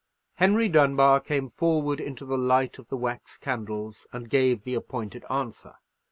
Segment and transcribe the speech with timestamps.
[0.37, 5.23] _"Henry Dunbar came forward into the light of the wax candles, and gave the appointed
[5.29, 5.75] answer.